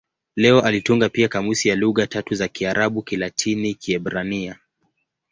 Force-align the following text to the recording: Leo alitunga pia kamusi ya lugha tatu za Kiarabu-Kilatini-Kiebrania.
Leo 0.35 0.61
alitunga 0.61 1.09
pia 1.09 1.27
kamusi 1.27 1.69
ya 1.69 1.75
lugha 1.75 2.07
tatu 2.07 2.35
za 2.35 2.47
Kiarabu-Kilatini-Kiebrania. 2.47 4.59